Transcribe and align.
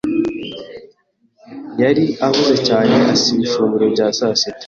yari 1.81 2.05
ahuze 2.25 2.55
cyane 2.67 2.95
asiba 3.13 3.41
ifunguro 3.47 3.85
rya 3.93 4.07
sasita. 4.17 4.59